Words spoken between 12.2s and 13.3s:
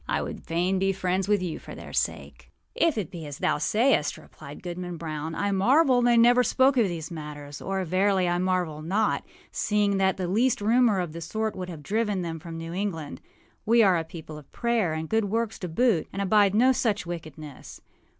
them from New England.